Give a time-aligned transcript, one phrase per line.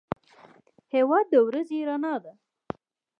[0.93, 2.33] هېواد د ورځې رڼا ده.